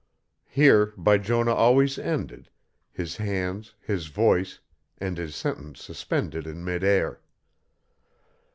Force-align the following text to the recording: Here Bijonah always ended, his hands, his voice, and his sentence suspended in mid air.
Here 0.49 0.93
Bijonah 0.97 1.53
always 1.53 1.99
ended, 1.99 2.49
his 2.91 3.17
hands, 3.17 3.75
his 3.79 4.07
voice, 4.07 4.59
and 4.97 5.15
his 5.15 5.35
sentence 5.35 5.83
suspended 5.83 6.47
in 6.47 6.65
mid 6.65 6.83
air. 6.83 7.21